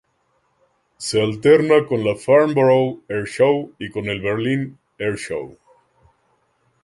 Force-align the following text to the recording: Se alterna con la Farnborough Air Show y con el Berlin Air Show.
Se 0.97 1.21
alterna 1.21 1.85
con 1.87 2.03
la 2.03 2.15
Farnborough 2.15 3.03
Air 3.07 3.25
Show 3.27 3.75
y 3.77 3.91
con 3.91 4.07
el 4.07 4.19
Berlin 4.19 4.79
Air 4.97 5.15
Show. 5.15 5.55